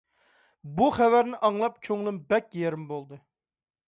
[0.77, 3.21] بۇ خەۋەرنى ئاڭلاپ كۆڭلۈم بەك يېرىم بولدى.